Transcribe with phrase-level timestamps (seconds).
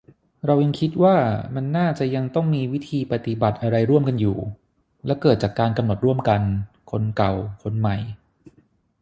[0.45, 1.15] เรายังคิดว่า
[1.55, 4.37] มันน่าจะยังต้องมีวิธีปฏิบัติอะไรร่วมกันอยู่-
[5.05, 6.41] และเกิดจากการกำหนดร่วมกัน
[6.91, 7.97] คนเก่า คนใหม่